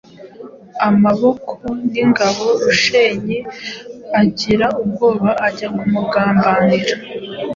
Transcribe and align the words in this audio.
amaboko 0.87 1.53
n’ingabo. 1.91 2.43
Rushenyi 2.63 3.37
agira 4.21 4.65
ubwoba 4.83 5.29
ajya 5.47 5.67
ku 5.77 5.85
mugambanira 5.93 6.95